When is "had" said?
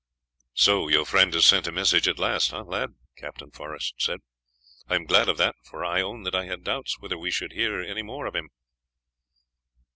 6.45-6.63